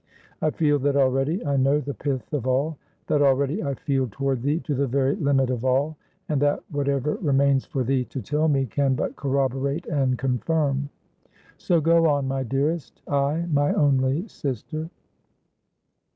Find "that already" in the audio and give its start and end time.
0.79-1.45, 3.05-3.61